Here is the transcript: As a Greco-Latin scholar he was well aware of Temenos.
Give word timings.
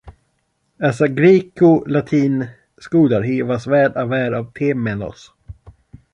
As 0.81 0.99
a 0.99 1.07
Greco-Latin 1.07 2.49
scholar 2.79 3.21
he 3.21 3.43
was 3.43 3.67
well 3.67 3.93
aware 3.95 4.33
of 4.33 4.51
Temenos. 4.51 5.29